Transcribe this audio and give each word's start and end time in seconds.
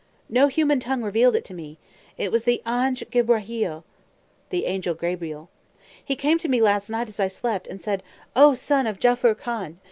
No 0.29 0.47
human 0.47 0.79
tongue 0.79 1.03
revealed 1.03 1.35
it 1.35 1.45
to 1.45 1.53
me. 1.53 1.77
It 2.17 2.31
was 2.31 2.43
the 2.43 2.63
Angè 2.65 3.07
Gibhrayeel. 3.11 3.83
[Footnote: 3.83 4.49
The 4.49 4.65
Angel 4.65 4.95
Gabriel.] 4.95 5.49
He 6.03 6.15
came 6.15 6.39
to 6.39 6.49
me 6.49 6.59
last 6.59 6.89
night 6.89 7.07
as 7.07 7.19
I 7.19 7.27
slept, 7.27 7.67
and 7.67 7.79
said, 7.79 8.01
'O 8.35 8.55
son 8.55 8.87
of 8.87 8.97
Jaffur 8.97 9.35
Khan! 9.37 9.77